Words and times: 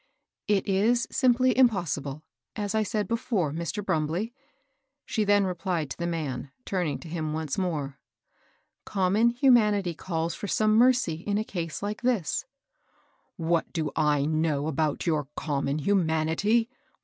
^^ 0.01 0.03
It 0.57 0.67
is 0.67 1.07
simply 1.11 1.55
impossible, 1.55 2.23
as 2.55 2.73
I 2.73 2.81
said 2.81 3.07
before, 3.07 3.51
Mr^ 3.51 3.85
BrumUey,'' 3.85 4.33
she 5.05 5.23
then 5.23 5.43
replied 5.43 5.91
to 5.91 5.97
the 5.99 6.07
man, 6.07 6.49
turning 6.65 6.97
to 7.01 7.07
him 7.07 7.33
once 7.33 7.55
more. 7.55 7.99
^^ 8.81 8.83
Common 8.83 9.29
humanity 9.29 9.93
calls 9.93 10.33
for 10.33 10.47
some 10.47 10.71
mercy 10.75 11.17
in 11.27 11.37
a 11.37 11.43
case 11.43 11.83
like 11.83 12.01
this. 12.01 12.45
^^ 12.47 13.31
What 13.37 13.71
do 13.73 13.91
I 13.95 14.25
know 14.25 14.65
about 14.65 15.05
your 15.05 15.27
* 15.33 15.35
common 15.35 15.77
human 15.77 16.29
ity'? 16.29 16.67